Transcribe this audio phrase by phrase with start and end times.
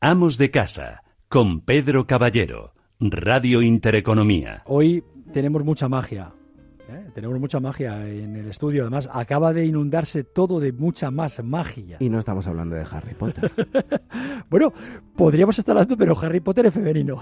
[0.00, 4.62] Amos de Casa, con Pedro Caballero, Radio Intereconomía.
[4.66, 6.30] Hoy tenemos mucha magia.
[6.88, 7.10] ¿eh?
[7.16, 8.82] Tenemos mucha magia en el estudio.
[8.82, 11.96] Además, acaba de inundarse todo de mucha más magia.
[11.98, 13.50] Y no estamos hablando de Harry Potter.
[14.48, 14.72] bueno,
[15.16, 17.20] podríamos estar hablando, pero Harry Potter es femenino.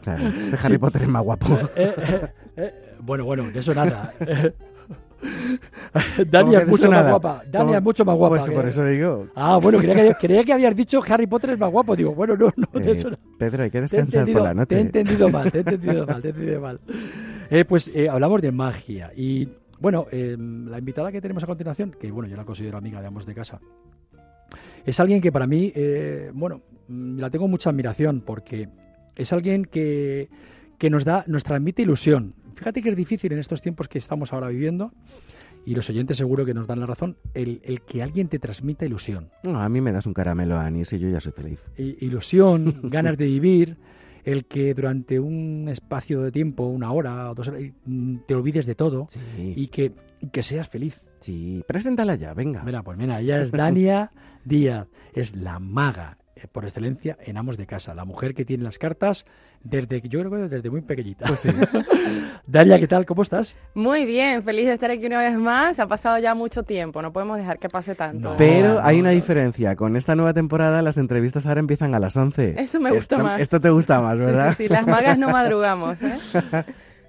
[0.00, 1.58] Claro, este Harry Potter es más guapo.
[1.74, 4.12] Eh, eh, eh, bueno, bueno, de eso nada.
[6.30, 7.42] Dani es mucho más guapa.
[7.50, 8.36] Dani es mucho más guapa.
[8.36, 9.26] Pues por eso digo.
[9.34, 11.96] Ah, bueno, creía que, creía que habías dicho Harry Potter es más guapo.
[11.96, 13.16] Digo, bueno, no, no, de Eh, eso no.
[13.38, 14.74] Pedro, hay que descansar por la noche.
[14.74, 16.80] Te he entendido mal, te he entendido mal, te he entendido mal.
[17.50, 19.12] Eh, pues eh, hablamos de magia.
[19.16, 19.48] Y
[19.78, 23.06] bueno, eh, la invitada que tenemos a continuación, que bueno, yo la considero amiga de
[23.06, 23.60] ambos de casa,
[24.84, 28.68] es alguien que para mí, eh, bueno, mm, la tengo mucha admiración porque
[29.14, 30.28] es alguien que,
[30.78, 32.34] que nos da, nos transmite ilusión.
[32.56, 34.92] Fíjate que es difícil en estos tiempos que estamos ahora viviendo,
[35.64, 38.84] y los oyentes seguro que nos dan la razón, el, el que alguien te transmita
[38.86, 39.30] ilusión.
[39.42, 41.60] No, a mí me das un caramelo a anís y yo ya soy feliz.
[41.76, 43.76] I- ilusión, ganas de vivir,
[44.24, 47.62] el que durante un espacio de tiempo, una hora o dos horas,
[48.26, 49.20] te olvides de todo Sí,
[49.56, 49.92] y que,
[50.32, 51.00] que seas feliz.
[51.20, 51.62] sí.
[51.66, 52.62] Preséntala ya, venga.
[52.64, 54.10] Mira, pues mira, ella es Dania
[54.44, 58.62] Díaz, es la maga eh, por excelencia en Amos de Casa, la mujer que tiene
[58.62, 59.24] las cartas
[59.64, 61.24] desde yo creo que desde muy pequeñita.
[61.26, 61.48] Pues sí.
[62.46, 63.04] Dania, ¿qué tal?
[63.06, 63.56] ¿Cómo estás?
[63.74, 65.80] Muy bien, feliz de estar aquí una vez más.
[65.80, 68.30] Ha pasado ya mucho tiempo, no podemos dejar que pase tanto.
[68.30, 68.36] No.
[68.36, 69.14] Pero hay no, una no.
[69.16, 69.74] diferencia.
[69.76, 72.54] Con esta nueva temporada las entrevistas ahora empiezan a las 11.
[72.60, 73.40] Eso me gusta esto, más.
[73.40, 74.48] Esto te gusta más, Sí, ¿verdad?
[74.50, 76.00] sí, sí, las magas no madrugamos.
[76.02, 76.18] ¿eh?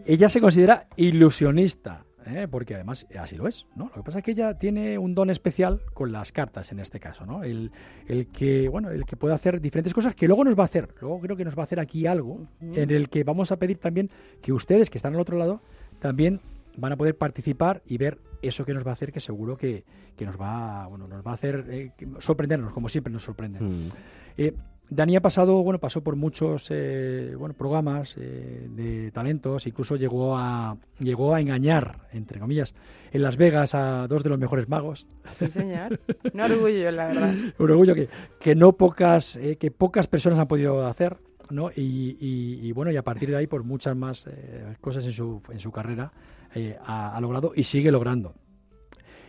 [0.05, 2.47] Ella se considera ilusionista, ¿eh?
[2.47, 3.85] porque además así lo es, ¿no?
[3.85, 6.99] Lo que pasa es que ella tiene un don especial con las cartas en este
[6.99, 7.43] caso, ¿no?
[7.43, 7.71] El,
[8.07, 10.89] el que, bueno, el que puede hacer diferentes cosas que luego nos va a hacer.
[11.01, 13.77] Luego creo que nos va a hacer aquí algo en el que vamos a pedir
[13.77, 14.09] también
[14.41, 15.61] que ustedes que están al otro lado
[15.99, 16.41] también
[16.77, 19.83] van a poder participar y ver eso que nos va a hacer que seguro que,
[20.15, 23.87] que nos va, bueno, nos va a hacer eh, sorprendernos como siempre nos sorprenden.
[23.87, 23.89] Mm.
[24.37, 24.53] Eh,
[24.89, 30.37] Dani ha pasado, bueno, pasó por muchos eh, bueno, programas eh, de talentos, incluso llegó
[30.37, 32.73] a llegó a engañar, entre comillas,
[33.11, 35.05] en Las Vegas a dos de los mejores magos.
[35.31, 35.99] Sí, señor.
[36.33, 37.33] Un orgullo, la verdad.
[37.59, 38.07] Un orgullo que,
[38.39, 41.17] que no pocas, eh, que pocas personas han podido hacer,
[41.49, 41.69] ¿no?
[41.75, 45.11] Y, y- y, bueno, y a partir de ahí, por muchas más eh, cosas en
[45.11, 46.11] su, en su carrera
[46.85, 48.33] ha, ha logrado y sigue logrando.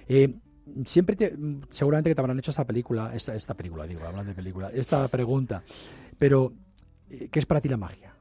[0.09, 0.35] Eh,
[0.85, 1.37] siempre te,
[1.71, 5.07] seguramente que te habrán hecho esta película, esta, esta película, digo, hablando de película, esta
[5.09, 5.63] pregunta,
[6.19, 6.53] pero
[7.11, 8.13] eh, ¿qué es para ti la magia?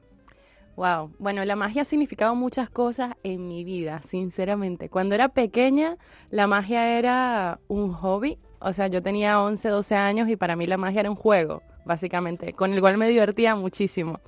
[0.78, 1.12] Wow.
[1.18, 4.88] Bueno, la magia ha significado muchas cosas en mi vida, sinceramente.
[4.88, 5.96] Cuando era pequeña,
[6.30, 8.38] la magia era un hobby.
[8.60, 11.62] O sea, yo tenía 11, 12 años y para mí la magia era un juego,
[11.84, 14.20] básicamente, con el cual me divertía muchísimo.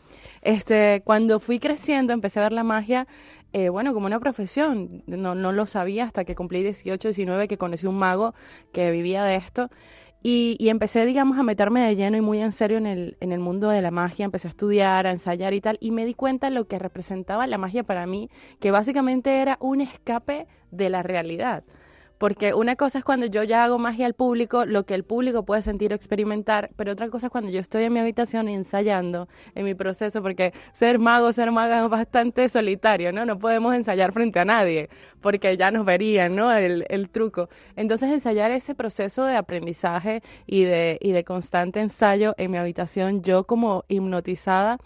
[0.42, 3.06] Este, cuando fui creciendo, empecé a ver la magia,
[3.53, 5.03] eh, bueno, como una profesión.
[5.06, 8.34] No, lo sabía hasta que cumplí 18, 19, que conocí un mago
[8.72, 9.71] que vivía de esto.
[10.22, 13.33] Y, y empecé, digamos, a meterme de lleno y muy en serio en el, en
[13.33, 14.25] el mundo de la magia.
[14.25, 15.78] Empecé a estudiar, a ensayar y tal.
[15.81, 18.31] Y me di cuenta lo que representaba la magia para mí,
[18.61, 21.65] que básicamente era un escape de la realidad.
[22.20, 25.42] Porque una cosa es cuando yo ya hago magia al público, lo que el público
[25.47, 29.26] puede sentir o experimentar, pero otra cosa es cuando yo estoy en mi habitación ensayando,
[29.54, 33.25] en mi proceso, porque ser mago, ser maga es bastante solitario, ¿no?
[33.25, 34.91] No podemos ensayar frente a nadie,
[35.22, 36.53] porque ya nos verían, ¿no?
[36.53, 37.48] El, truco.
[37.75, 43.22] Entonces ensayar ese proceso de aprendizaje y de, y de constante ensayo en mi habitación,
[43.22, 44.76] yo como hipnotizada,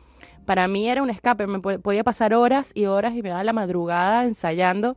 [0.46, 3.42] para mí era un escape, me po- podía pasar horas y horas y me daba
[3.42, 4.94] la madrugada ensayando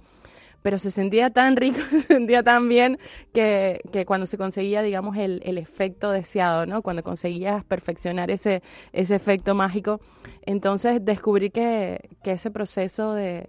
[0.62, 3.00] pero se sentía tan rico, se sentía tan bien
[3.34, 6.82] que, que cuando se conseguía, digamos, el, el efecto deseado, ¿no?
[6.82, 8.62] Cuando conseguías perfeccionar ese,
[8.94, 10.00] ese efecto mágico,
[10.46, 13.48] entonces descubrí que, que ese proceso de,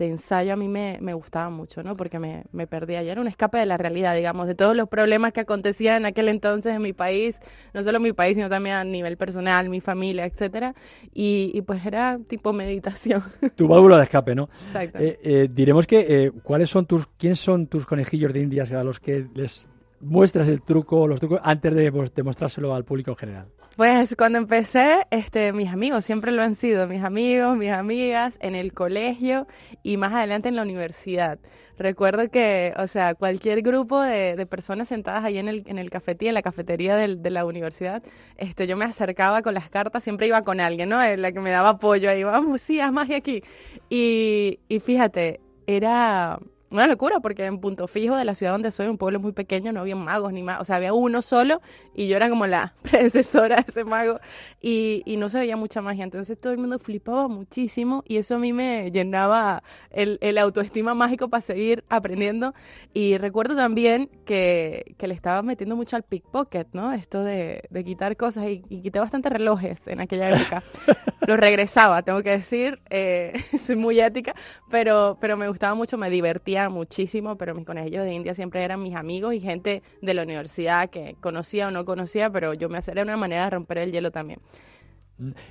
[0.00, 1.94] de ensayo a mí me, me gustaba mucho, ¿no?
[1.94, 4.88] Porque me, me perdía, y era un escape de la realidad, digamos, de todos los
[4.88, 7.38] problemas que acontecían en aquel entonces en mi país,
[7.74, 10.74] no solo en mi país, sino también a nivel personal, mi familia, etcétera,
[11.12, 13.22] y, y pues era tipo meditación,
[13.56, 14.48] Tu válvula de escape, ¿no?
[14.60, 14.98] exacto.
[15.00, 18.82] Eh, eh, diremos que eh, cuáles son tus, quiénes son tus conejillos de indias a
[18.82, 19.68] los que les
[20.00, 23.46] muestras el truco, los trucos antes de mos- de mostrárselo al público en general.
[23.76, 28.54] Pues cuando empecé, este, mis amigos siempre lo han sido, mis amigos, mis amigas, en
[28.54, 29.46] el colegio
[29.82, 31.38] y más adelante en la universidad.
[31.78, 35.88] Recuerdo que, o sea, cualquier grupo de, de personas sentadas ahí en el, en el
[35.88, 38.02] cafetín, en la cafetería del- de la universidad,
[38.36, 41.02] este, yo me acercaba con las cartas, siempre iba con alguien, ¿no?
[41.02, 43.42] Eh, La que me daba apoyo ahí, vamos, sí, haz magia aquí.
[43.88, 46.38] Y, y fíjate, era
[46.70, 49.72] una locura, porque en Punto Fijo de la ciudad donde soy, un pueblo muy pequeño,
[49.72, 51.60] no había magos ni más, o sea, había uno solo
[51.94, 54.20] y yo era como la predecesora de ese mago
[54.60, 58.36] y, y no se veía mucha magia, entonces todo el mundo flipaba muchísimo y eso
[58.36, 62.54] a mí me llenaba el, el autoestima mágico para seguir aprendiendo
[62.94, 66.92] y recuerdo también que, que le estaba metiendo mucho al pickpocket, ¿no?
[66.92, 70.62] Esto de, de quitar cosas y, y quité bastantes relojes en aquella época.
[71.26, 74.34] Los regresaba, tengo que decir, eh, soy muy ética,
[74.70, 78.82] pero, pero me gustaba mucho, me divertía muchísimo, pero mis conejillos de India siempre eran
[78.82, 82.78] mis amigos y gente de la universidad que conocía o no conocía, pero yo me
[82.78, 84.40] hacía una manera de romper el hielo también.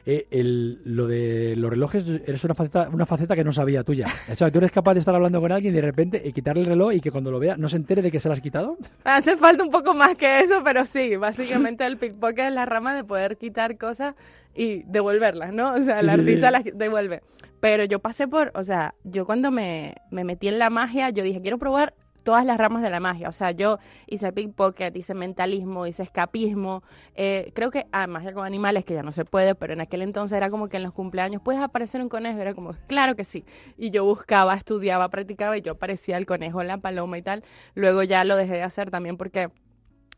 [0.05, 4.07] Eh, el- lo de los relojes es una faceta, una faceta que no sabía tuya.
[4.31, 6.61] O sea, tú eres capaz de estar hablando con alguien y de repente eh, quitarle
[6.61, 8.41] el reloj y que cuando lo vea no se entere de que se lo has
[8.41, 8.77] quitado.
[9.03, 12.95] Hace falta un poco más que eso, pero sí, básicamente el pickpocket es la rama
[12.95, 14.15] de poder quitar cosas
[14.55, 15.73] y devolverlas, ¿no?
[15.73, 16.21] O sea, Sí, el sí, sí.
[16.21, 17.21] artista las devuelve.
[17.59, 21.23] Pero yo pasé por, o sea, yo cuando me, me metí en la magia, yo
[21.23, 21.93] dije, quiero probar
[22.29, 23.27] todas las ramas de la magia.
[23.27, 26.83] O sea, yo hice pickpocket, hice mentalismo, hice escapismo.
[27.15, 30.03] eh, creo que, ah, magia con animales, que ya no se puede, pero en aquel
[30.03, 32.39] entonces era como que en los cumpleaños, ¿puedes aparecer un conejo?
[32.39, 33.45] Era como, claro que sí.
[33.79, 37.43] Y yo buscaba, estudiaba, practicaba y yo parecía el conejo, la paloma y tal.
[37.73, 39.49] Luego ya lo dejé de hacer también porque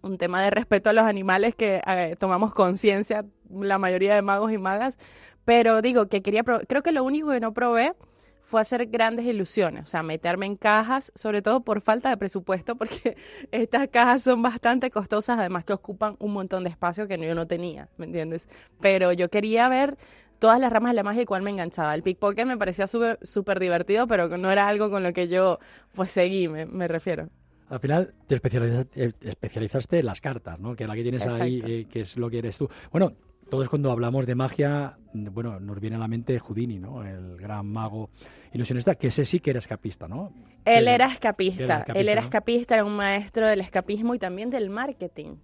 [0.02, 4.52] un tema de respeto a los animales que eh, tomamos conciencia la mayoría de magos
[4.52, 4.98] y magas,
[5.46, 7.94] pero digo que quería creo que lo único que no probé
[8.42, 12.76] fue hacer grandes ilusiones, o sea, meterme en cajas, sobre todo por falta de presupuesto,
[12.76, 13.16] porque
[13.52, 17.48] estas cajas son bastante costosas, además que ocupan un montón de espacio que yo no
[17.48, 18.48] tenía, ¿me entiendes?
[18.80, 19.98] Pero yo quería ver
[20.40, 21.94] todas las ramas de la magia y cuál me enganchaba.
[21.94, 25.60] El pickpocket me parecía súper divertido, pero no era algo con lo que yo
[25.94, 27.30] pues seguí, me, me refiero.
[27.70, 30.76] Al final te especializaste, eh, especializaste en las cartas, ¿no?
[30.76, 31.74] Que es la que tienes ahí, Exacto.
[31.74, 32.70] eh, que es lo que eres tú.
[32.92, 33.14] Bueno,
[33.51, 37.06] todos cuando hablamos de magia, bueno, nos viene a la mente Houdini, ¿no?
[37.06, 38.09] El gran mago
[38.53, 40.33] ilusionista, que ese sí que era escapista, ¿no?
[40.63, 42.25] Él era Era escapista, él era ¿no?
[42.27, 45.36] escapista, era un maestro del escapismo y también del marketing.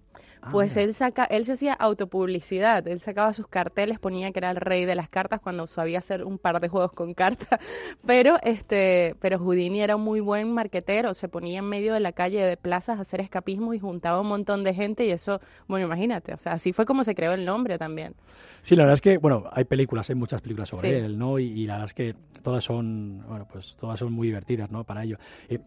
[0.52, 4.50] Pues Ah, él saca, él se hacía autopublicidad, él sacaba sus carteles, ponía que era
[4.50, 7.48] el rey de las cartas cuando sabía hacer un par de juegos con cartas,
[8.06, 12.12] pero este, pero Houdini era un muy buen marquetero, se ponía en medio de la
[12.12, 15.86] calle de plazas a hacer escapismo y juntaba un montón de gente y eso, bueno,
[15.86, 18.14] imagínate, o sea, así fue como se creó el nombre también.
[18.62, 20.94] Sí, la verdad es que, bueno, hay películas, hay muchas películas sobre Sí.
[21.04, 21.38] él, ¿no?
[21.38, 24.84] Y, y la verdad es que todas son, bueno, pues todas son muy divertidas, ¿no?
[24.84, 25.18] Para ello.
[25.48, 25.58] Eh,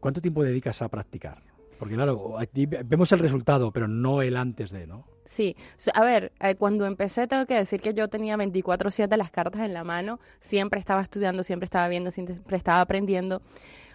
[0.00, 1.38] ¿Cuánto tiempo dedicas a practicar?
[1.80, 2.36] Porque claro,
[2.84, 5.06] vemos el resultado, pero no el antes de, ¿no?
[5.24, 5.56] Sí,
[5.94, 9.72] a ver, eh, cuando empecé tengo que decir que yo tenía 24/7 las cartas en
[9.72, 13.40] la mano, siempre estaba estudiando, siempre estaba viendo, siempre estaba aprendiendo.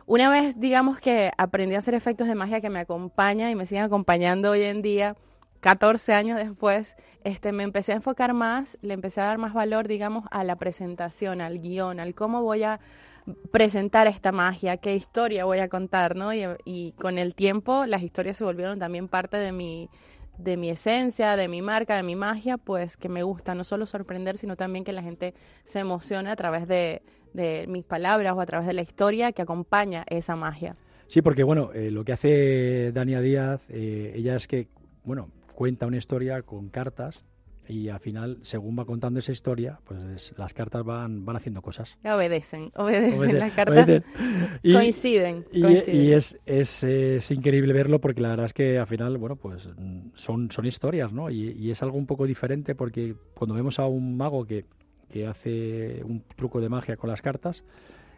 [0.07, 3.67] Una vez, digamos que aprendí a hacer efectos de magia que me acompaña y me
[3.67, 5.15] siguen acompañando hoy en día,
[5.59, 9.87] 14 años después, este, me empecé a enfocar más, le empecé a dar más valor,
[9.87, 12.79] digamos, a la presentación, al guion, al cómo voy a
[13.51, 16.33] presentar esta magia, qué historia voy a contar, ¿no?
[16.33, 19.89] Y, y con el tiempo las historias se volvieron también parte de mi,
[20.37, 23.85] de mi esencia, de mi marca, de mi magia, pues que me gusta no solo
[23.85, 25.33] sorprender, sino también que la gente
[25.63, 27.01] se emocione a través de,
[27.33, 30.75] de mis palabras o a través de la historia que acompaña esa magia.
[31.07, 34.67] Sí, porque bueno, eh, lo que hace Dania Díaz, eh, ella es que,
[35.03, 37.23] bueno, cuenta una historia con cartas
[37.67, 41.61] y al final, según va contando esa historia, pues es- las cartas van, van haciendo
[41.61, 41.97] cosas.
[42.03, 44.03] Obedecen, obedecen, Obedecen, las cartas obedecen.
[44.63, 45.45] Y- coinciden.
[45.51, 46.01] Y, coinciden.
[46.01, 49.69] y es, es, es increíble verlo porque la verdad es que al final, bueno, pues
[50.13, 51.29] son, son historias, ¿no?
[51.29, 54.65] Y, y es algo un poco diferente porque cuando vemos a un mago que,
[55.09, 57.63] que hace un truco de magia con las cartas,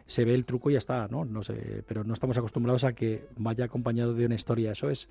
[0.06, 1.26] se ve el truco y ya está, ¿no?
[1.26, 4.72] no sé, pero no estamos acostumbrados a que vaya acompañado de una historia.
[4.72, 5.06] Eso es.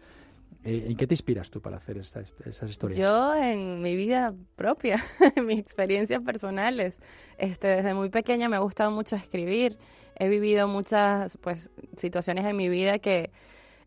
[0.68, 3.00] Eh, ¿En qué te inspiras tú para hacer estas, esas historias?
[3.00, 5.02] Yo en mi vida propia,
[5.38, 6.98] en mis experiencias personales,
[7.38, 9.77] este, desde muy pequeña me ha gustado mucho escribir.
[10.16, 13.32] He vivido muchas pues, situaciones en mi vida que,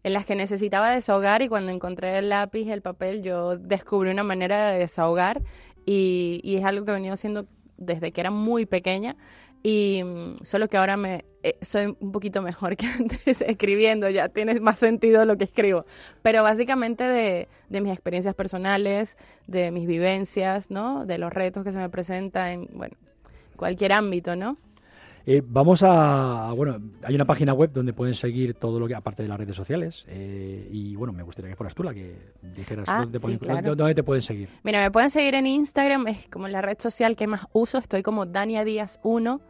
[0.05, 4.11] en las que necesitaba desahogar y cuando encontré el lápiz y el papel yo descubrí
[4.11, 5.43] una manera de desahogar
[5.85, 9.17] y, y es algo que he venido haciendo desde que era muy pequeña
[9.63, 14.29] y mm, solo que ahora me eh, soy un poquito mejor que antes escribiendo, ya
[14.29, 15.85] tiene más sentido lo que escribo,
[16.23, 21.07] pero básicamente de, de mis experiencias personales, de mis vivencias, ¿no?
[21.07, 22.97] De los retos que se me presentan en, bueno,
[23.57, 24.57] cualquier ámbito, ¿no?
[25.33, 29.23] Eh, vamos a, bueno, hay una página web donde pueden seguir todo lo que, aparte
[29.23, 32.17] de las redes sociales, eh, y bueno, me gustaría que fueras tú la que
[32.57, 33.77] dijeras Ah, dónde, te sí, pueden- claro.
[33.77, 34.49] dónde te pueden seguir.
[34.65, 38.03] Mira, me pueden seguir en Instagram, es como la red social que más uso, estoy
[38.03, 39.41] como Dania Díaz 1.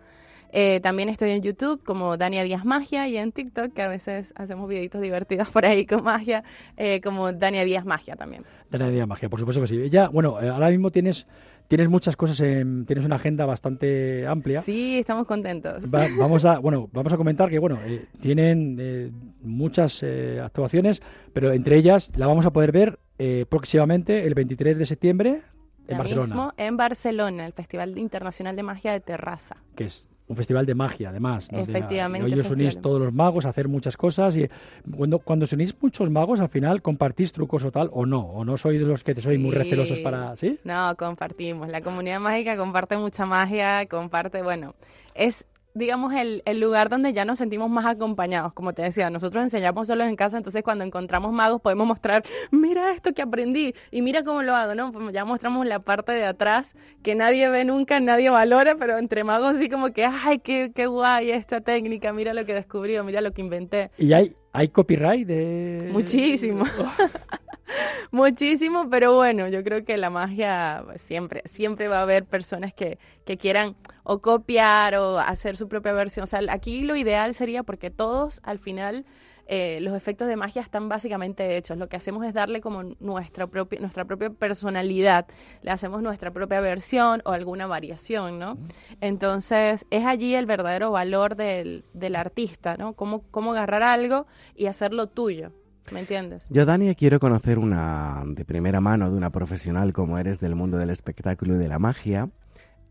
[0.53, 4.35] Eh, también estoy en YouTube como Dania Díaz Magia y en TikTok, que a veces
[4.37, 6.43] hacemos videitos divertidos por ahí con magia,
[6.77, 8.45] eh, como Dania Díaz Magia también.
[8.69, 9.81] Dania Díaz Magia, por supuesto que sí.
[9.81, 11.27] Ella, bueno, eh, ahora mismo tienes
[11.71, 14.61] tienes muchas cosas, en- tienes una agenda bastante amplia.
[14.63, 15.85] Sí, estamos contentos.
[15.85, 19.11] Va- vamos a bueno vamos a comentar que bueno eh, tienen eh,
[19.43, 21.01] muchas eh, actuaciones
[21.33, 25.43] pero entre ellas la vamos a poder ver eh, próximamente el 23 de septiembre
[25.87, 29.57] en Ya Barcelona mismo en Barcelona, el Festival Internacional de Magia de Terraza.
[29.77, 33.45] que es un festival de magia además donde, Efectivamente, hoy os unís todos los magos
[33.47, 34.49] a hacer muchas cosas y
[34.97, 38.45] cuando cuando os unís muchos magos al final compartís trucos o tal o no o
[38.45, 41.69] no sois de los que te sois muy recelosos para sí No, compartimos.
[41.69, 44.75] La comunidad mágica comparte mucha magia, comparte, bueno,
[45.15, 48.53] es, digamos, el, el lugar donde ya nos sentimos más acompañados.
[48.53, 52.91] Como te decía, nosotros enseñamos solos en casa, entonces cuando encontramos magos podemos mostrar, mira
[52.93, 54.93] esto que aprendí y mira cómo lo hago, ¿no?
[54.93, 59.25] Pues ya mostramos la parte de atrás que nadie ve nunca, nadie valora, pero entre
[59.25, 63.05] magos sí como que, ay, qué, qué guay esta técnica, mira lo que descubrí, o
[63.05, 63.91] mira lo que inventé.
[63.99, 66.65] y hay hay copyright de Muchísimo.
[68.11, 72.99] Muchísimo, pero bueno, yo creo que la magia siempre, siempre va a haber personas que,
[73.25, 76.25] que quieran o copiar o hacer su propia versión.
[76.25, 79.05] O sea, aquí lo ideal sería porque todos al final
[79.53, 81.77] eh, los efectos de magia están básicamente hechos.
[81.77, 85.27] Lo que hacemos es darle como nuestra propia, nuestra propia personalidad.
[85.63, 88.59] Le hacemos nuestra propia versión o alguna variación, ¿no?
[89.01, 92.93] Entonces, es allí el verdadero valor del, del artista, ¿no?
[92.93, 95.51] Cómo, cómo agarrar algo y hacerlo tuyo.
[95.91, 96.47] ¿Me entiendes?
[96.51, 100.79] Yo, Dani, quiero conocer una de primera mano de una profesional como eres del mundo
[100.79, 102.29] del espectáculo y de la magia.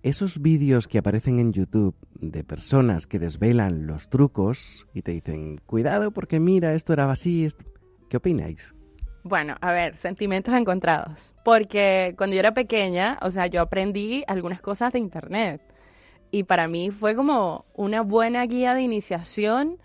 [0.02, 5.60] Esos vídeos que aparecen en YouTube de personas que desvelan los trucos y te dicen,
[5.66, 7.44] cuidado porque mira, esto era así.
[7.44, 7.66] esto-".
[8.10, 8.74] ¿Qué opináis?
[9.24, 11.36] Bueno, a ver, sentimientos encontrados.
[11.44, 15.62] Porque cuando yo era pequeña, o sea, yo aprendí algunas cosas de internet.
[16.32, 19.80] Y para mí fue como una buena guía de iniciación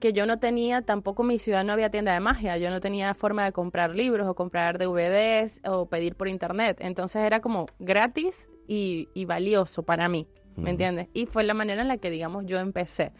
[0.00, 2.80] que yo no tenía, tampoco en mi ciudad no había tienda de magia, yo no
[2.80, 6.76] tenía forma de comprar libros o comprar DVDs o pedir por internet.
[6.80, 10.70] Entonces era como gratis y, y valioso para mí, ¿me Ujú.
[10.70, 11.08] entiendes?
[11.14, 13.12] Y fue la manera en la que, digamos, yo empecé.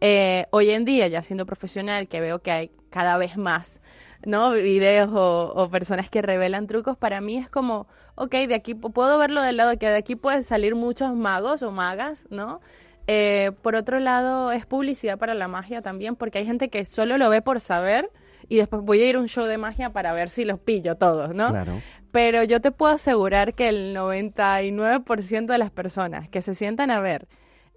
[0.00, 3.80] Eh, hoy en día, ya siendo profesional, que veo que hay cada vez más,
[4.24, 4.52] ¿no?
[4.52, 8.92] Videos o, o personas que revelan trucos, para mí es como, ok, de aquí pu-
[8.92, 12.60] puedo verlo del lado que de aquí pueden salir muchos magos o magas, ¿no?
[13.08, 17.18] Eh, por otro lado, es publicidad para la magia también, porque hay gente que solo
[17.18, 18.10] lo ve por saber
[18.48, 20.94] y después voy a ir a un show de magia para ver si los pillo
[20.96, 21.48] todos, ¿no?
[21.48, 21.82] Claro.
[22.18, 26.98] Pero yo te puedo asegurar que el 99% de las personas que se sientan a
[26.98, 27.28] ver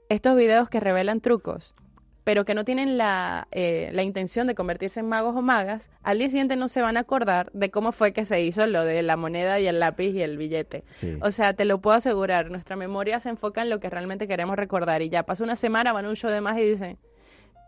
[0.10, 1.76] estos videos que revelan trucos,
[2.24, 6.18] pero que no tienen la, eh, la intención de convertirse en magos o magas, al
[6.18, 9.04] día siguiente no se van a acordar de cómo fue que se hizo lo de
[9.04, 10.86] la moneda y el lápiz y el billete.
[10.90, 11.20] Sí.
[11.22, 14.56] O sea, te lo puedo asegurar, nuestra memoria se enfoca en lo que realmente queremos
[14.56, 16.98] recordar y ya pasa una semana, van a un show de magia y dicen,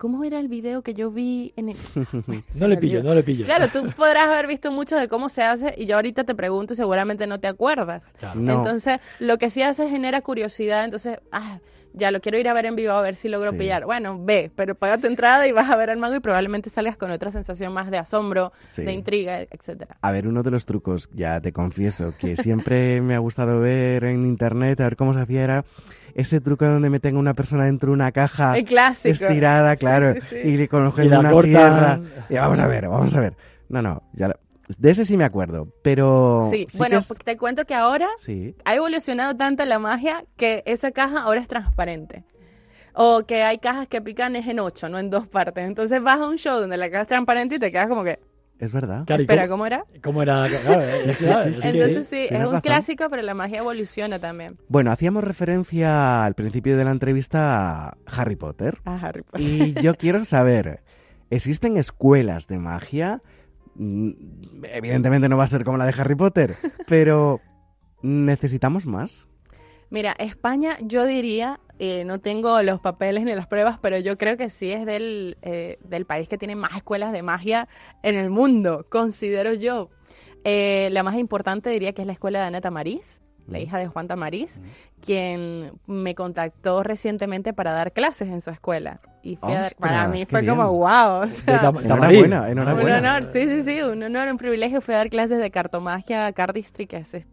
[0.03, 1.77] ¿cómo era el video que yo vi en el...
[2.59, 5.43] No le pillo no le pillo Claro, tú podrás haber visto mucho de cómo se
[5.43, 8.13] hace y yo ahorita te pregunto y seguramente no te acuerdas.
[8.19, 8.37] Claro.
[8.37, 8.53] No.
[8.53, 11.59] Entonces, lo que sí hace es genera curiosidad, entonces, ah,
[11.93, 13.57] ya lo quiero ir a ver en vivo a ver si logro Sí.
[13.57, 13.85] pillar.
[13.85, 16.97] Bueno, ve, pero paga tu entrada y vas a ver al mago y probablemente salgas
[16.97, 18.83] con otra sensación más de asombro, Sí.
[18.83, 19.97] de intriga, etcétera.
[20.01, 24.03] A ver, uno de los trucos, ya te confieso, que siempre me ha gustado ver
[24.05, 25.65] en internet, a ver cómo se hacía, era
[26.15, 29.09] ese truco donde meten a una persona dentro de una caja El clásico.
[29.25, 30.35] estirada, claro, sí, sí.
[30.37, 31.43] y le cogen una cortan.
[31.51, 31.99] sierra.
[32.29, 33.33] Y vamos a ver, vamos a ver.
[33.69, 34.39] No, no, ya lo-
[34.77, 36.47] de ese sí me acuerdo, pero...
[36.51, 40.91] Sí, bueno, es- te cuento que ahora Sí, ha evolucionado tanto la magia que esa
[40.91, 42.23] caja ahora es transparente.
[42.95, 45.65] O que hay cajas que pican es en ocho, no en dos partes.
[45.65, 48.19] Entonces vas a un show donde la caja es transparente y te quedas como que,
[48.59, 49.03] es verdad.
[49.05, 49.83] Claro, ¿y espera, cómo, ¿cómo era?
[50.03, 50.83] cómo era claro,
[51.15, 52.61] Sí, claro, sí, es sí, que- Entonces sí, es un razón.
[52.61, 54.57] clásico, pero la magia evoluciona también.
[54.69, 58.77] Bueno, hacíamos referencia al principio de la entrevista a Harry Potter.
[58.85, 59.41] A Harry Potter.
[59.41, 60.83] Y yo quiero saber,
[61.31, 63.21] ¿existen escuelas de magia?
[63.75, 64.11] Mm,
[64.63, 66.55] Evidentemente no va a ser como la de Harry Potter,
[66.87, 67.41] pero
[68.01, 69.27] ¿necesitamos más?
[69.89, 74.37] Mira, España, yo diría, eh, no tengo los papeles ni las pruebas, pero yo creo
[74.37, 77.67] que sí es del, eh, del país que tiene más escuelas de magia
[78.01, 79.89] en el mundo, considero yo.
[80.45, 83.87] Eh, la más importante diría que es la escuela de Ana Tamariz, la hija de
[83.87, 84.59] Juan Tamariz,
[85.01, 88.99] quien me contactó recientemente para dar clases en su escuela.
[89.21, 90.79] Y fui a dar- para ¡Ostras, mí fue como bien!
[90.79, 91.21] wow.
[91.23, 92.25] O sea, Tam- Enhorabuena, Tamarín.
[92.33, 92.97] un enhorabuena.
[92.97, 94.81] honor, sí, sí, sí, un honor, un privilegio.
[94.81, 97.27] Fui a dar clases de cartomagia, cardistry, que es, es,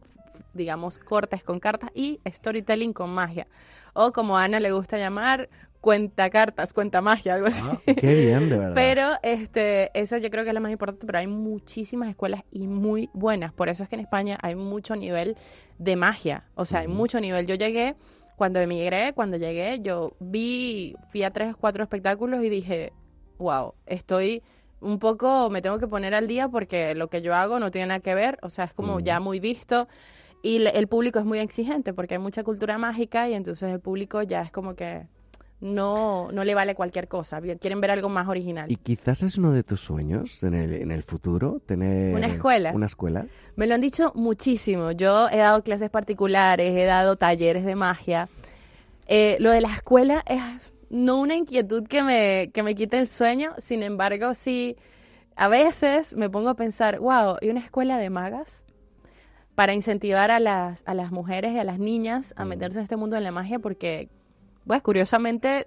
[0.55, 3.47] digamos, cortes con cartas, y storytelling con magia.
[3.93, 5.49] O como a Ana le gusta llamar,
[5.80, 7.60] cuenta cartas, cuenta magia, algo así.
[7.62, 8.75] Ah, Qué bien, de verdad.
[8.75, 12.66] Pero este, eso yo creo que es lo más importante, pero hay muchísimas escuelas y
[12.66, 13.52] muy buenas.
[13.52, 15.37] Por eso es que en España hay mucho nivel
[15.78, 16.44] de magia.
[16.54, 17.46] O sea, hay mucho nivel.
[17.46, 17.96] Yo llegué,
[18.37, 22.92] cuando emigré, cuando llegué, yo vi, fui a tres o cuatro espectáculos y dije,
[23.38, 24.42] wow, estoy
[24.80, 27.88] un poco, me tengo que poner al día porque lo que yo hago no tiene
[27.88, 28.38] nada que ver.
[28.42, 29.88] O sea, es como ya muy visto.
[30.42, 34.22] Y el público es muy exigente porque hay mucha cultura mágica y entonces el público
[34.22, 35.06] ya es como que
[35.61, 37.40] no, no le vale cualquier cosa.
[37.40, 38.71] Quieren ver algo más original.
[38.71, 42.73] Y quizás es uno de tus sueños en el, en el futuro, tener Una escuela.
[42.75, 43.26] Una escuela.
[43.57, 44.93] Me lo han dicho muchísimo.
[44.93, 48.29] Yo he dado clases particulares, he dado talleres de magia.
[49.07, 50.40] Eh, lo de la escuela es
[50.88, 54.76] no una inquietud que me, que me quite el sueño, sin embargo, sí,
[55.37, 58.64] a veces me pongo a pensar, wow, ¿y una escuela de magas?
[59.55, 62.49] Para incentivar a las, a las mujeres y a las niñas a Mm.
[62.49, 64.09] meterse en este mundo de la magia, porque,
[64.67, 65.67] pues, curiosamente,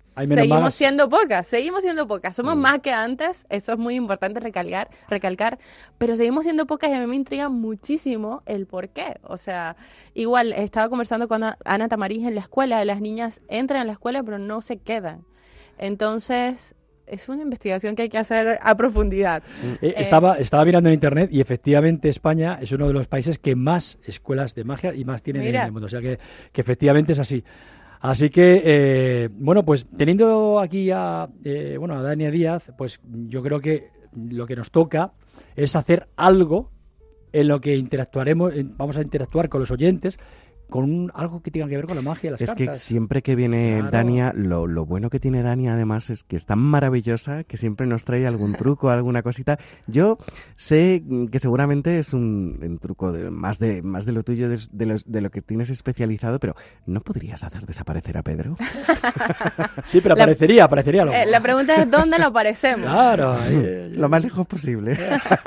[0.00, 2.34] seguimos siendo pocas, seguimos siendo pocas.
[2.34, 2.60] Somos Mm.
[2.60, 5.58] más que antes, eso es muy importante recalcar, recalcar,
[5.98, 9.16] pero seguimos siendo pocas y a mí me intriga muchísimo el por qué.
[9.22, 9.76] O sea,
[10.14, 14.22] igual estaba conversando con Ana Tamariz en la escuela, las niñas entran a la escuela
[14.22, 15.24] pero no se quedan.
[15.78, 16.74] Entonces,
[17.06, 19.42] es una investigación que hay que hacer a profundidad.
[19.62, 23.38] Eh, Eh, estaba, estaba mirando en internet y efectivamente España es uno de los países
[23.38, 25.86] que más escuelas de magia y más tienen en el mundo.
[25.86, 26.18] O sea que,
[26.52, 27.44] que efectivamente es así.
[28.02, 33.44] Así que, eh, bueno, pues teniendo aquí a, eh, bueno, a Dania Díaz, pues yo
[33.44, 33.90] creo que
[34.28, 35.12] lo que nos toca
[35.54, 36.72] es hacer algo
[37.32, 40.18] en lo que interactuaremos, vamos a interactuar con los oyentes
[40.70, 42.82] con un- algo que tenga que ver con la magia y las Es que cartas.
[42.82, 43.90] siempre que viene Claro.
[43.90, 47.86] Dania, lo, lo bueno que tiene Dania además es que es tan maravillosa que siempre
[47.86, 49.58] nos trae algún truco, alguna cosita.
[49.86, 50.16] Yo
[50.56, 54.58] sé que seguramente es un, un truco de, más, de, más de lo tuyo, de,
[54.72, 56.54] de los- de lo que tienes especializado, pero
[56.86, 58.56] ¿no podrías hacer desaparecer a Pedro?
[59.86, 61.14] Sí, pero La- aparecería, aparecería algo.
[61.14, 62.86] Eh, la pregunta es, ¿dónde lo aparecemos?
[62.86, 63.32] Claro.
[63.42, 64.96] ahí- Lo más lejos posible.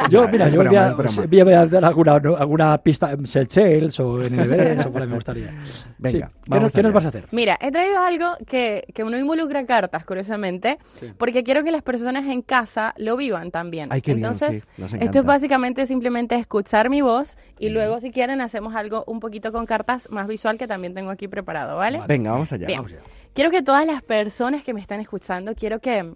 [0.10, 3.12] Yo, mira, Es yo broma, voy, a, es voy a dar alguna, no, alguna pista
[3.12, 5.48] en Seychelles o en el Everest, o por me gustaría.
[5.98, 7.28] Venga, Sí, ¿Qué, vamos nos, qué nos vas a hacer?
[7.32, 11.12] Mira, he traído algo que, que no involucra cartas, curiosamente, Sí.
[11.18, 13.90] porque quiero que las personas en casa lo vivan también.
[13.92, 18.00] Ay, qué bien, Entonces, sí, nos esto es básicamente simplemente escuchar mi voz y luego,
[18.00, 21.78] si quieren, hacemos algo un poquito con cartas más visual que también tengo aquí preparado,
[21.78, 22.00] ¿vale?
[22.00, 22.08] Vale.
[22.08, 22.68] Venga, vamos allá.
[22.68, 22.80] Bien.
[22.80, 23.02] Vamos allá.
[23.34, 26.14] Quiero que todas las personas que me están escuchando, quiero que,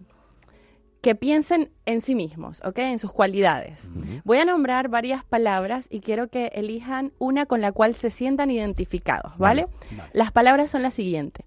[1.02, 2.80] que piensen en sí mismos, ¿ok?
[2.80, 3.90] En sus cualidades.
[4.26, 8.52] Voy a nombrar varias palabras y quiero que elijan una con la cual se sientan
[8.52, 9.68] identificados, ¿vale?
[9.92, 10.10] Vale.
[10.14, 11.46] Las palabras son las siguientes.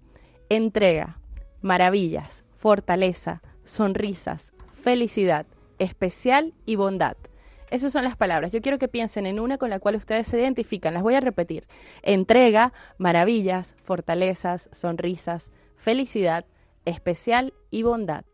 [0.48, 1.18] Entrega,
[1.60, 5.46] maravillas, fortaleza, sonrisas, felicidad,
[5.78, 7.16] especial y bondad.
[7.70, 8.52] Esas son las palabras.
[8.52, 10.92] Yo quiero que piensen en una con la cual ustedes se identifican.
[10.92, 11.66] Las voy a repetir.
[12.02, 16.44] Entrega, maravillas, fortalezas, sonrisas, felicidad,
[16.84, 18.24] especial y bondad.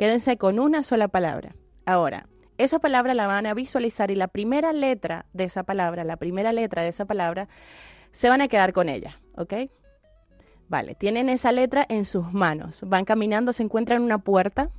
[0.00, 1.54] Quédense con una sola palabra.
[1.84, 6.16] Ahora, esa palabra la van a visualizar y la primera letra de esa palabra, la
[6.16, 7.48] primera letra de esa palabra,
[8.10, 9.52] se van a quedar con ella, ¿ok?
[10.70, 12.82] Vale, tienen esa letra en sus manos.
[12.86, 14.70] Van caminando, se encuentran una puerta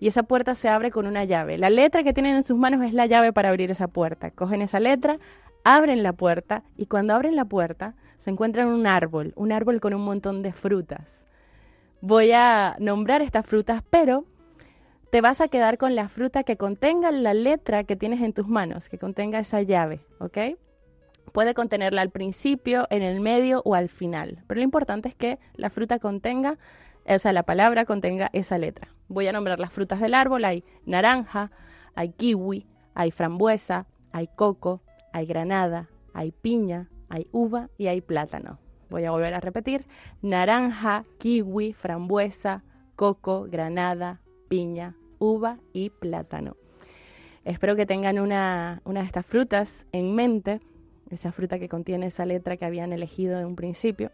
[0.00, 1.56] y esa puerta se abre con una llave.
[1.56, 4.32] La letra que tienen en sus manos es la llave para abrir esa puerta.
[4.32, 5.16] Cogen esa letra,
[5.64, 9.94] abren la puerta y cuando abren la puerta se encuentran un árbol, un árbol con
[9.94, 11.26] un montón de frutas.
[12.08, 14.26] Voy a nombrar estas frutas, pero
[15.10, 18.46] te vas a quedar con la fruta que contenga la letra que tienes en tus
[18.46, 20.38] manos, que contenga esa llave, ¿ok?
[21.32, 25.40] Puede contenerla al principio, en el medio o al final, pero lo importante es que
[25.56, 26.58] la fruta contenga,
[27.08, 28.94] o sea, la palabra contenga esa letra.
[29.08, 31.50] Voy a nombrar las frutas del árbol, hay naranja,
[31.96, 34.80] hay kiwi, hay frambuesa, hay coco,
[35.12, 38.60] hay granada, hay piña, hay uva y hay plátano.
[38.88, 39.86] Voy a volver a repetir,
[40.22, 42.62] naranja, kiwi, frambuesa,
[42.94, 46.56] coco, granada, piña, uva y plátano.
[47.44, 50.60] Espero que tengan una, una de estas frutas en mente,
[51.10, 54.10] esa fruta que contiene esa letra que habían elegido en un principio.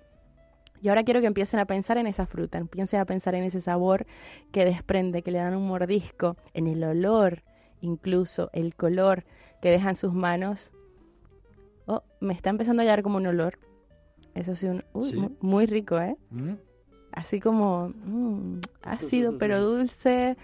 [0.82, 3.60] Y ahora quiero que empiecen a pensar en esa fruta, empiecen a pensar en ese
[3.60, 4.04] sabor
[4.50, 7.42] que desprende, que le dan un mordisco, en el olor,
[7.80, 9.24] incluso el color
[9.60, 10.74] que dejan sus manos.
[11.86, 13.58] Oh, me está empezando a llegar como un olor.
[14.34, 15.28] Eso sí, un, uy, Sí.
[15.40, 16.16] muy rico, ¿eh?
[16.30, 16.52] Mm.
[17.12, 20.36] así como mm, ácido pero dulce.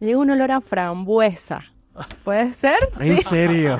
[0.00, 1.62] Llega un olor a frambuesa.
[2.24, 2.76] ¿Puede ser?
[3.00, 3.78] ¿En serio?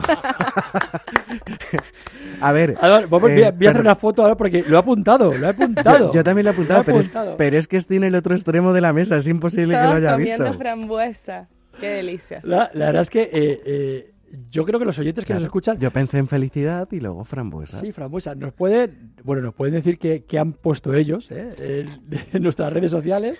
[2.40, 2.76] a ver.
[2.80, 4.80] A ver, vamos, voy, a, eh, voy a hacer una foto ahora porque lo he
[4.80, 5.98] apuntado, lo he apuntado.
[6.06, 7.36] Yo, yo también lo he apuntado, Lo he pero, es, apuntado.
[7.36, 9.16] pero es que estoy en el otro extremo de la mesa.
[9.16, 10.58] Es imposible que lo haya comiendo visto.
[10.58, 11.48] frambuesa.
[11.78, 12.40] Qué delicia.
[12.42, 13.30] La, la verdad es que eh,
[13.66, 14.12] eh,
[14.50, 17.80] yo creo que los oyentes que nos escuchan, Yo pensé en felicidad y luego frambuesa.
[17.80, 22.18] sí, frambuesa, nos pueden, bueno, nos pueden decir que, que han puesto ellos eh, en,
[22.32, 23.38] en nuestras redes sociales.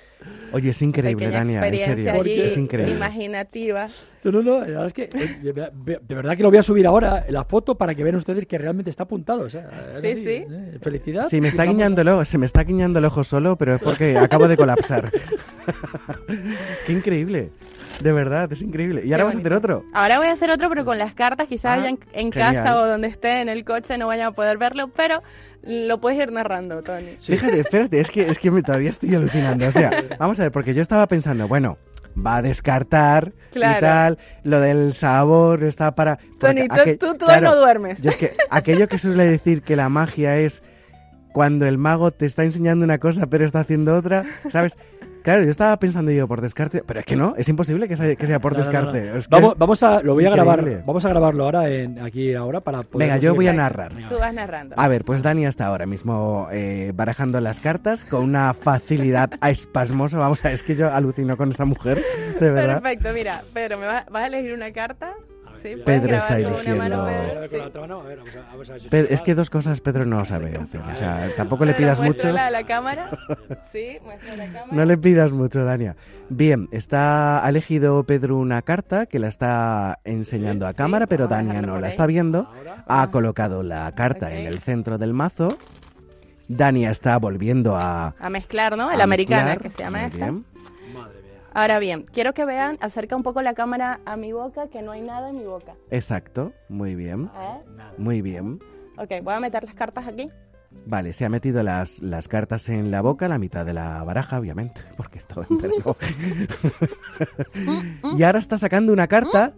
[0.52, 2.20] Oye, es increíble, Dania, en experiencia serio.
[2.22, 2.94] allí Es increíble.
[2.94, 3.88] imaginativa.
[4.26, 6.86] No, no, no, la verdad es que eh, de, verdad que lo voy a subir
[6.86, 9.42] ahora, la foto, para que vean ustedes que realmente está apuntado.
[9.44, 10.44] o sea, es Sí, así, sí.
[10.50, 11.26] eh, Felicidad.
[11.28, 13.82] Sí, me está guiñando el ojo, se me está guiñando el ojo solo, pero es
[13.82, 15.10] porque acabo de colapsar.
[16.86, 17.50] Qué increíble.
[18.02, 19.02] De verdad, es increíble.
[19.06, 19.72] Y ahora Qué vas a hacer bonito.
[19.74, 19.84] otro.
[19.94, 22.86] Ahora voy a hacer otro, pero con las cartas, quizás Ah, ya en, casa o
[22.86, 25.22] donde esté en el coche no vayan a poder verlo, pero
[25.62, 27.16] lo puedes ir narrando, Tony.
[27.18, 27.32] Sí.
[27.32, 29.66] Fíjate, espérate, es que, es que me, todavía estoy alucinando.
[29.66, 31.78] O sea, vamos a ver, porque yo estaba pensando, bueno,
[32.16, 36.18] va a descartar y tal, lo del sabor está para...
[36.38, 38.00] Tony, tú, aqu- tú, tú claro, no duermes.
[38.02, 40.62] yo es que aquello que suele decir que la magia es
[41.32, 44.76] cuando el mago te está enseñando una cosa pero está haciendo otra, ¿sabes?
[45.26, 48.14] Claro, yo estaba pensando yo por descarte, pero es que no, es imposible que sea,
[48.14, 48.92] que sea por No, no, no, no.
[48.92, 49.18] descarte.
[49.18, 50.84] es que- Vamos, vamos a, lo voy a grabar, Increíble.
[50.86, 53.08] vamos a grabarlo ahora en, aquí ahora para poder.
[53.08, 53.92] Venga, yo voy a narrar.
[54.08, 54.76] Tú vas narrando.
[54.78, 60.16] A ver, pues Dani está ahora mismo eh, barajando las cartas con una facilidad espasmosa.
[60.16, 62.00] Vamos a es que yo alucino con esta mujer,
[62.38, 62.80] de verdad.
[62.80, 65.12] Perfecto, mira, Pedro, ¿me vas, vas a elegir una carta?
[65.62, 66.82] Sí, Pedro está eligiendo.
[66.82, 67.06] A la a a-
[68.94, 70.80] a es que dos cosas Pedro no sabe hacer.
[70.80, 72.10] O sea, tampoco le pidas mucho.
[72.28, 73.10] muéstrala a la cámara.
[73.72, 74.68] Sí, muestra la cámara.
[74.72, 75.96] No le pidas mucho, Dania.
[76.28, 81.24] Bien, está, ha elegido Pedro una carta que la está enseñando a Sí, cámara, pero
[81.24, 82.48] a Dania no la está viendo.
[82.86, 85.56] Ha colocado la carta en el centro del mazo.
[86.48, 88.14] Dania está volviendo a.
[88.20, 88.88] A mezclar, ¿no?
[88.88, 89.62] a La americana, mezclar.
[89.62, 90.28] que se llama esta.
[91.56, 94.92] Ahora bien, quiero que vean, acerca un poco la cámara a mi boca, que no
[94.92, 95.72] hay nada en mi boca.
[95.90, 97.30] Exacto, muy bien.
[97.34, 97.64] ¿Eh?
[97.96, 98.60] Muy bien.
[98.98, 100.28] Ok, voy a meter las cartas aquí.
[100.84, 104.38] Vale, se ha metido las, las cartas en la boca, la mitad de la baraja,
[104.38, 105.96] obviamente, porque es todo entero.
[108.18, 109.54] y ahora está sacando una carta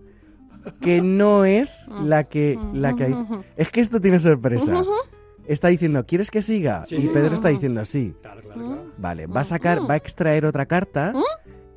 [0.80, 3.14] que no es la que, la que hay.
[3.56, 4.84] Es que esto tiene sorpresa.
[5.48, 6.84] Está diciendo, ¿quieres que siga?
[6.87, 6.94] Sí.
[6.94, 8.14] Y Pedro está diciendo, sí.
[8.20, 8.92] Claro, claro, claro.
[8.98, 11.12] Vale, va a sacar, va a extraer otra carta.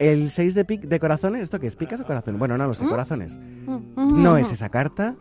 [0.01, 1.75] El 6 de, pic, de corazones, ¿esto qué es?
[1.75, 2.39] ¿Picas o corazones?
[2.39, 3.37] Bueno, no lo sé, corazones.
[3.95, 5.13] No es esa carta,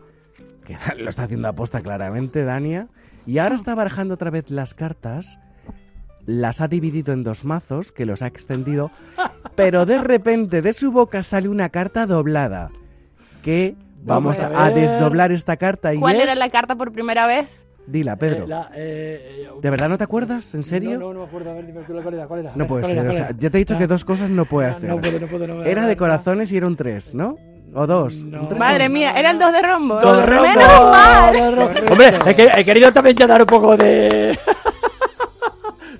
[0.65, 2.87] que lo está haciendo aposta claramente, Dania.
[3.27, 5.37] Y ahora está barajando otra vez las cartas.
[6.25, 8.89] Las ha dividido en dos mazos, que los ha extendido.
[9.55, 12.71] Pero de repente de su boca sale una carta doblada.
[13.43, 17.67] Que vamos a, desdoblar esta carta y ¿Cuál es- era la carta por primera vez?
[17.91, 18.45] Dila, Pedro.
[18.45, 20.53] Eh, la, eh, eh, ¿De verdad no te acuerdas?
[20.55, 20.91] ¿En serio?
[20.91, 21.51] No, no, no me acuerdo.
[21.51, 22.27] A ver, dime tú la- cuál era.
[22.27, 22.51] ¿Cuál era?
[22.55, 23.01] No puede ¿cuál ser.
[23.03, 23.35] era, O sea, era?
[23.37, 24.89] ya te he dicho que dos cosas no puede no, hacer.
[24.89, 27.37] No puedo, no puedo, no, Era no, de corazones y era un 3, ¿no?
[27.73, 28.23] O dos.
[28.23, 28.47] No.
[28.47, 28.59] tres.
[28.59, 29.95] Madre mía, eran dos de rombo.
[30.01, 30.43] Dos de rombo.
[30.47, 31.35] Menos mal.
[31.91, 32.09] Hombre,
[32.57, 34.37] he querido también ya dar un poco de.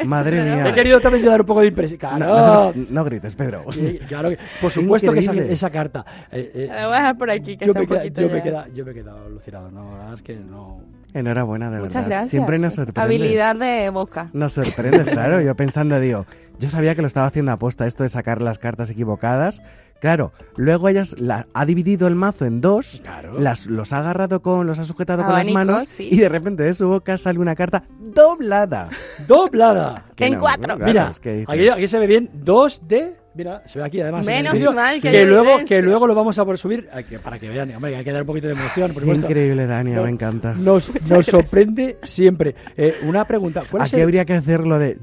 [0.05, 0.67] Madre mía.
[0.69, 1.99] he querido también dar un poco de impresión.
[2.01, 2.73] No, Claro.
[2.75, 3.65] no, no grites, Pedro.
[3.71, 6.05] Sí, claro que- por supuesto que esa, esa carta.
[6.31, 8.21] eh, eh, La voy a dejar por aquí, que yo, está me un queda- poquito
[8.21, 8.43] yo, me ya.
[8.43, 9.71] queda- yo me he quedado alucinado.
[9.71, 10.81] No, la verdad es que no.
[11.13, 12.07] Enhorabuena, de Muchas verdad.
[12.09, 12.29] gracias.
[12.31, 13.03] Siempre nos sorprendes.
[13.03, 14.29] Habilidad de boca.
[14.33, 15.41] Nos sorprendes, claro.
[15.41, 16.25] Yo pensando, digo,
[16.61, 19.61] yo sabía que lo estaba haciendo aposta esto de sacar las cartas equivocadas.
[19.99, 23.39] Claro, luego ellas la, ha dividido el mazo en dos, Claro.
[23.39, 26.07] las, los ha agarrado con, los ha sujetado Abanico, con las manos sí.
[26.11, 28.89] y de repente de su boca sale una carta doblada.
[29.27, 30.05] Doblada.
[30.15, 30.63] Que En no, cuatro.
[30.75, 32.29] claro, Mira, es que dices- aquí, aquí se ve bien.
[32.33, 33.15] Dos de.
[33.33, 34.25] Mira, se ve aquí además.
[34.25, 35.77] Menos mal que que hay luego evidencia.
[35.77, 37.73] que luego lo vamos a por subir hay que- para que vean.
[37.73, 40.53] Hombre, hay que dar un poquito de emoción, por increíble, Dania, No, me encanta.
[40.53, 42.53] Nos, nos sorprende siempre.
[42.75, 43.63] Eh, una pregunta.
[43.71, 44.97] ¿Cuál es Aquí el- habría que hacerlo de...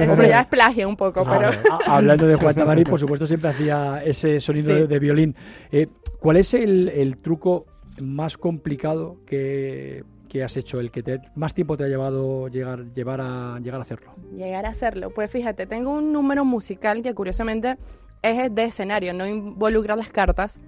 [0.00, 1.50] Eso ya es plagio un poco, Ah, pero...
[1.86, 4.80] a- hablando de Juan Tamari, por supuesto, siempre hacía ese sonido Sí.
[4.82, 5.34] de, de violín.
[5.72, 5.88] Eh,
[6.20, 7.66] ¿Cuál es el, el truco
[8.00, 10.78] más complicado que, que has hecho?
[10.80, 14.12] El que te- más tiempo te ha llevado llegar, llevar a, llegar a hacerlo.
[14.36, 15.10] Llegar a hacerlo.
[15.10, 17.76] Pues fíjate, tengo un número musical que curiosamente
[18.22, 20.60] es de escenario, no involucra las cartas,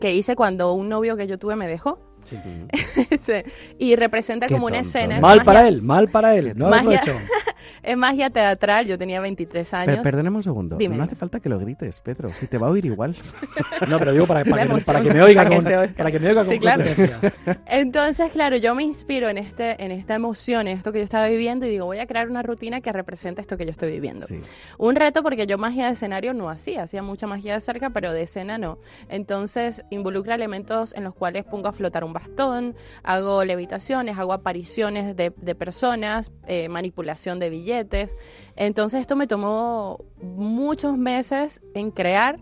[0.00, 1.98] que hice cuando un novio que yo tuve me dejó.
[2.24, 2.36] Sí.
[3.22, 3.32] Sí,
[3.78, 5.06] y representa Qué como una tonto, escena.
[5.08, 5.14] ¿no?
[5.16, 6.52] es Mal magia- para él, mal para él.
[6.56, 7.00] No Magia.
[7.00, 7.12] hecho.
[7.82, 9.98] Es magia teatral, yo tenía 23 Per- años.
[10.02, 10.76] perdóname un segundo.
[10.76, 12.30] Dime, no hace falta que lo grites, Pedro.
[12.34, 13.14] Si te va a oír igual.
[13.88, 15.94] No, pero digo para, para, que, para que me oiga para que con, oiga.
[15.96, 16.84] para que me oiga Sí, con claro.
[17.66, 21.26] Entonces, claro, yo me inspiro en este, en esta emoción, en esto que yo estaba
[21.28, 24.26] viviendo, y digo, voy a crear una rutina que represente esto que yo estoy viviendo.
[24.26, 24.38] Sí.
[24.78, 28.12] Un reto porque yo magia de escenario no hacía, hacía mucha magia de cerca, pero
[28.12, 28.78] de escena no.
[29.08, 35.16] Entonces involucra elementos en los cuales pongo a flotar un bastón, hago levitaciones, hago apariciones
[35.16, 38.16] de, de personas, eh, manipulación de billetes.
[38.56, 42.40] Entonces esto me tomó muchos meses en crear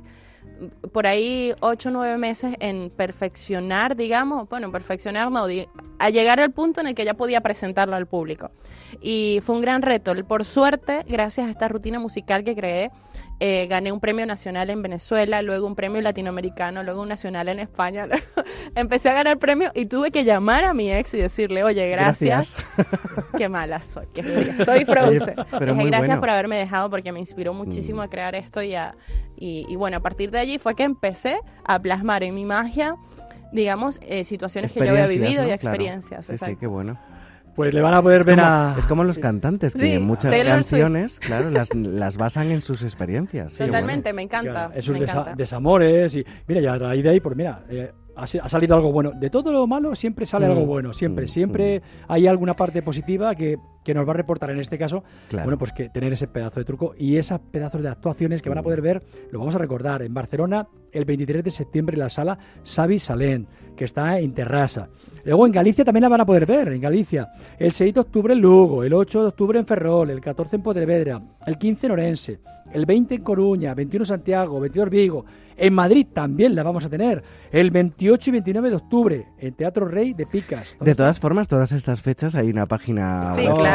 [0.92, 5.46] por ahí ocho o nueve meses en perfeccionar, digamos, bueno, perfeccionar no,
[6.00, 8.50] a llegar al punto en el que ya podía presentarlo al público.
[9.00, 10.12] Y fue un gran reto.
[10.26, 12.90] Por suerte, gracias a esta rutina musical que creé,
[13.38, 17.60] eh, gané un premio nacional en Venezuela, luego un premio latinoamericano, luego un nacional en
[17.60, 18.06] España.
[18.06, 18.22] luego
[18.74, 22.56] Empecé a ganar premios y tuve que llamar a mi ex y decirle, oye, gracias.
[23.38, 24.64] Qué mala soy, qué fría.
[24.64, 25.06] Soy pero
[25.74, 26.20] Dije, gracias bueno.
[26.20, 28.04] por haberme dejado porque me inspiró muchísimo Mm.
[28.04, 28.94] a crear esto y, a-
[29.36, 32.96] y, y bueno, a partir de allí fue que empecé a plasmar en mi magia,
[33.52, 35.30] digamos, eh, situaciones que yo había vivido ¿no?
[35.30, 35.52] y Claro.
[35.54, 36.26] experiencias.
[36.26, 36.58] Sí, sí, exacto.
[36.60, 36.98] qué bueno.
[37.54, 38.74] Pues le van a poder Es ver como, a...
[38.78, 39.20] es como los Sí.
[39.20, 43.52] cantantes, que Sí, muchas Taylor canciones, claro, las, las basan en sus experiencias.
[43.52, 44.50] Sí, Totalmente, me encanta.
[44.52, 45.34] Claro, esos me desa- encanta.
[45.36, 49.12] desamores y mira, y a raíz de ahí, pues mira, eh, ha, salido algo bueno.
[49.12, 52.82] De todo lo malo siempre sale Mm, algo bueno, siempre, mm, siempre hay alguna parte
[52.82, 55.44] positiva que, que nos va a reportar en este caso, Claro.
[55.46, 58.58] bueno, pues que tener ese pedazo de truco y esos pedazos de actuaciones que van
[58.58, 62.10] a poder ver, lo vamos a recordar en Barcelona el 23 de septiembre en la
[62.10, 64.88] sala Xavi Salén, que está en Terrassa.
[65.24, 67.28] Luego en Galicia también la van a poder ver, en Galicia.
[67.58, 70.62] El 6 de octubre en Lugo, el 8 de octubre en Ferrol, el 14 en
[70.62, 72.40] Pontevedra, el 15 en Orense,
[72.72, 75.24] el 20 en Coruña, 21 en Santiago, 22 en Vigo.
[75.56, 79.86] En Madrid también la vamos a tener, el 28 y 29 de octubre, en Teatro
[79.86, 80.72] Rey de Picas.
[80.78, 81.02] ¿Dónde De está?
[81.04, 83.69] todas formas, todas estas fechas hay una página Sí, web, claro.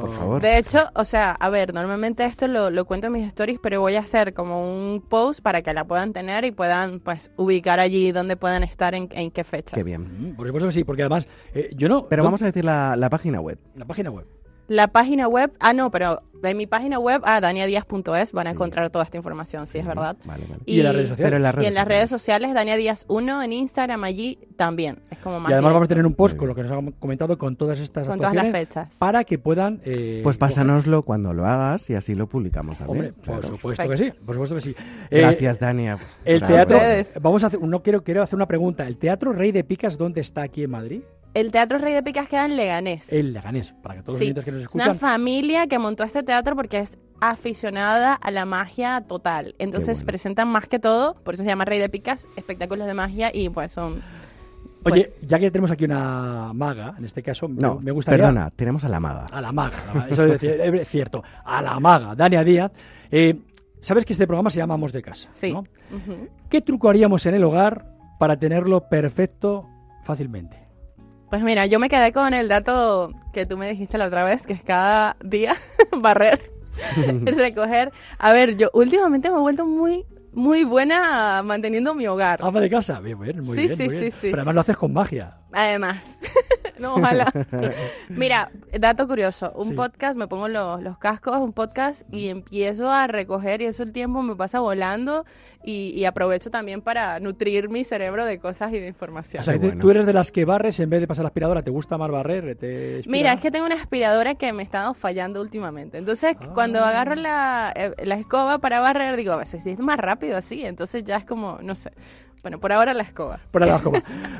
[0.00, 0.42] Por favor.
[0.42, 3.80] De hecho, o sea, a ver, normalmente esto lo, lo cuento en mis stories, pero
[3.80, 7.80] voy a hacer como un post para que la puedan tener y puedan, pues, ubicar
[7.80, 9.74] allí donde puedan estar en, en qué fechas.
[9.74, 10.02] Qué bien.
[10.32, 12.06] Mm, Por supuesto que sí, porque además eh, yo no...
[12.08, 13.58] Pero no- vamos a decir la, la página web.
[13.74, 14.26] La página web.
[14.68, 18.54] La página web, ah, no, pero en mi página web, ah, daniadiaz.es, van a Sí.
[18.54, 20.16] encontrar toda esta información, sí, es verdad.
[20.24, 20.62] Vale, vale.
[20.66, 21.26] Y en las redes sociales.
[21.26, 21.98] Pero en las y redes en las sociales.
[21.98, 24.98] redes sociales, Dania Díaz 1, en Instagram, allí también.
[25.10, 26.92] Es como más Y además vamos a tener un post con lo que nos han
[26.92, 28.94] comentado con todas estas con todas las fechas.
[28.98, 29.80] para que puedan...
[29.84, 33.06] eh, Pues coger- pásanoslo cuando lo hagas y así lo publicamos también.
[33.06, 33.40] Hombre, Claro.
[33.40, 34.74] por supuesto que sí, por supuesto que sí.
[35.10, 35.96] Eh, Gracias, Dania.
[36.26, 36.78] El teatro,
[37.22, 38.86] vamos a hacer, no quiero, quiero hacer una pregunta.
[38.86, 41.00] ¿El Teatro Rey de Picas dónde está aquí en Madrid?
[41.40, 43.12] El Teatro Rey de Picas queda en Leganés.
[43.12, 44.96] El Leganés, para que todos los Sí, oyentes que nos Una escuchan.
[44.98, 49.54] familia que montó este teatro porque es aficionada a la magia total.
[49.58, 50.06] Entonces bueno.
[50.06, 53.48] presentan más que todo, por eso se llama Rey de Picas, espectáculos de magia y
[53.50, 54.02] pues son...
[54.84, 58.24] Oye, ya que tenemos aquí una maga, en este caso, me- No, me gustaría...
[58.24, 59.26] perdona, tenemos a la maga.
[59.30, 61.22] A la maga, la maga, eso es, decir, es cierto.
[61.44, 62.72] A la maga, Dania Díaz.
[63.10, 63.38] Eh,
[63.80, 65.54] Sabes que este programa se llama Amos de Casa, Sí.
[66.48, 67.86] ¿Qué truco haríamos en el hogar
[68.18, 69.68] para tenerlo perfecto
[70.02, 70.66] fácilmente?
[71.30, 74.46] Pues mira, yo me quedé con el dato que tú me dijiste la otra vez,
[74.46, 75.56] que es cada día
[76.00, 76.50] barrer,
[77.24, 77.92] recoger.
[78.18, 82.40] A ver, yo últimamente me he vuelto muy, muy buena manteniendo mi hogar.
[82.42, 84.10] Ama de casa, bien, bien, muy Sí, bien, sí, muy bien.
[84.10, 84.26] sí, sí.
[84.30, 85.37] Pero además lo haces con magia.
[85.52, 86.04] Además,
[86.78, 87.32] no, ojalá.
[88.08, 89.72] Mira, dato curioso, un Sí.
[89.74, 93.92] podcast, me pongo los, los cascos, un podcast y empiezo a recoger y eso el
[93.92, 95.24] tiempo me pasa volando
[95.64, 99.40] y, y aprovecho también para nutrir mi cerebro de cosas y de información.
[99.40, 99.80] O sea, bueno.
[99.80, 101.62] tú eres de las que barres en vez de pasar la aspiradora.
[101.62, 102.54] ¿Te gusta más barrer?
[102.56, 103.02] ¿Te?
[103.06, 105.98] Mira, es que tengo una aspiradora que me está fallando últimamente.
[105.98, 106.50] Entonces, Ah.
[106.54, 110.36] cuando agarro la, eh, la escoba para barrer, digo, a veces si es más rápido
[110.36, 110.64] así.
[110.64, 111.92] Entonces ya es como, no sé.
[112.42, 113.40] Bueno, por ahora la escoba.
[113.50, 113.92] Por ahí abajo.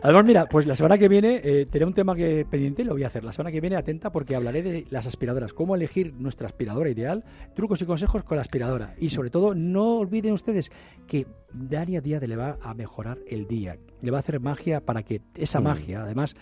[0.02, 2.92] Además, mira, pues la semana que viene eh, tenía un tema que pendiente y lo
[2.92, 3.24] voy a hacer.
[3.24, 7.24] La semana que viene atenta porque hablaré de las aspiradoras, cómo elegir nuestra aspiradora ideal,
[7.54, 8.94] trucos y consejos con la aspiradora.
[8.98, 10.70] Y sobre todo, no olviden ustedes
[11.06, 13.76] que día a día le va a mejorar el día.
[14.02, 15.64] Le va a hacer magia para que esa Mm.
[15.64, 16.36] magia, además,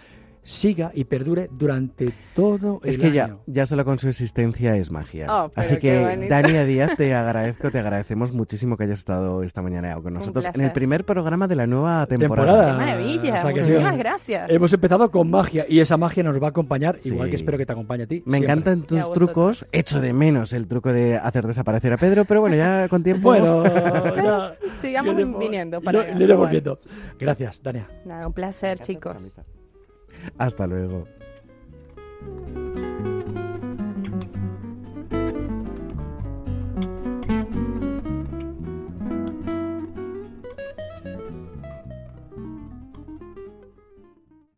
[0.46, 3.40] siga y perdure durante todo el Es que ya, año.
[3.46, 5.26] ya solo con su existencia es magia.
[5.28, 6.26] Oh, Así que.
[6.30, 10.60] Dania Díaz, te agradezco, te agradecemos muchísimo que hayas estado esta mañana con nosotros en
[10.60, 12.46] el primer programa de la nueva temporada.
[12.46, 12.72] Temporada.
[12.72, 13.38] ¡Qué maravilla!
[13.38, 14.50] o sea que sí, Muchísimas eh, gracias.
[14.50, 17.66] Hemos empezado con magia y esa magia nos va a acompañar, igual que espero que
[17.66, 18.22] te acompañe a ti.
[18.24, 18.52] Me siempre.
[18.52, 19.66] encantan tus trucos.
[19.72, 23.30] Echo de menos el truco de hacer desaparecer a Pedro, pero bueno, ya con tiempo.
[23.30, 23.64] Bueno,
[24.16, 26.50] ya- Sigamos iremos- viniendo para lo iremos probar.
[26.52, 26.78] viendo.
[27.18, 27.88] Gracias, Dania.
[28.04, 29.34] Nada, un placer, chicos.
[30.38, 31.06] Hasta luego.